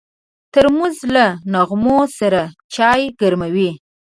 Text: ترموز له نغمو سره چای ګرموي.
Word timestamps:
ترموز 0.53 0.97
له 1.15 1.25
نغمو 1.53 1.97
سره 2.19 2.41
چای 2.73 3.01
ګرموي. 3.19 3.71